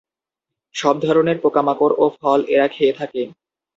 [0.75, 3.21] সব ধরনের পোকামাকড় ও ফল এরা খেয়ে থাকে।